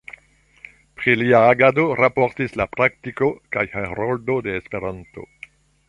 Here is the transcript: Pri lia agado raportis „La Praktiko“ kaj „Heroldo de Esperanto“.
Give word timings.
Pri 1.01 1.13
lia 1.23 1.41
agado 1.49 1.85
raportis 2.01 2.57
„La 2.63 2.67
Praktiko“ 2.79 3.31
kaj 3.57 3.67
„Heroldo 3.77 4.43
de 4.49 4.61
Esperanto“. 4.63 5.29